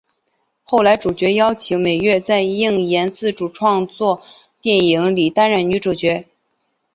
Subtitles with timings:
[0.63, 4.19] 后来主角邀请美月在映研自主制作
[4.59, 6.27] 电影里担任女主角。